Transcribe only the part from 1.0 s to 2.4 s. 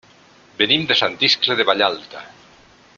Sant Iscle de Vallalta.